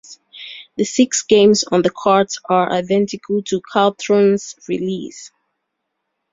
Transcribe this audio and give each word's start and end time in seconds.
The 0.77 0.83
six 0.83 1.21
games 1.21 1.63
on 1.63 1.83
the 1.83 1.91
cart 1.95 2.33
are 2.49 2.71
identical 2.71 3.43
to 3.43 3.61
Caltron's 3.71 4.55
release. 4.67 5.31